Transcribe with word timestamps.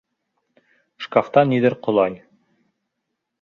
Шкафта 1.07 1.43
ниҙер 1.51 1.75
ҡолай. 1.89 2.17